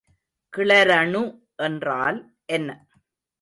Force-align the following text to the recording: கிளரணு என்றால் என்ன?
கிளரணு 0.53 1.21
என்றால் 1.55 2.19
என்ன? 2.45 2.69